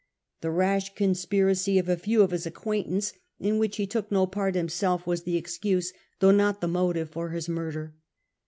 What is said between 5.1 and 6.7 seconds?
the excuse, though not the